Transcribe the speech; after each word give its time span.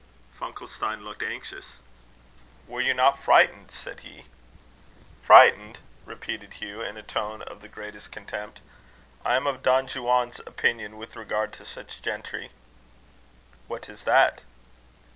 Funkelstein 0.39 1.03
looked 1.03 1.21
anxious. 1.21 1.77
"Were 2.67 2.81
you 2.81 2.99
frightened?" 3.23 3.69
said 3.69 3.99
he. 3.99 4.25
"Frightened!" 5.21 5.77
repeated 6.07 6.53
Hugh, 6.53 6.81
in 6.81 6.97
a 6.97 7.03
tone 7.03 7.43
of 7.43 7.61
the 7.61 7.67
greatest 7.67 8.11
contempt. 8.11 8.61
"I 9.23 9.35
am 9.35 9.45
of 9.45 9.61
Don 9.61 9.85
Juan's 9.85 10.39
opinion 10.39 10.97
with 10.97 11.15
regard 11.15 11.53
to 11.53 11.65
such 11.65 12.01
gentry." 12.01 12.49
"What 13.67 13.89
is 13.89 14.03
that?" 14.05 14.41